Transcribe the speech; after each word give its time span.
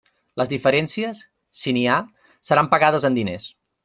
Les 0.41 0.47
diferències, 0.51 1.19
si 1.61 1.73
n'hi 1.77 1.83
ha, 1.91 1.99
seran 2.47 2.71
pagades 2.73 3.07
en 3.11 3.19
diners. 3.21 3.47